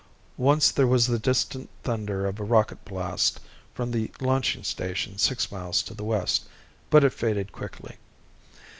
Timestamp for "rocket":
2.43-2.83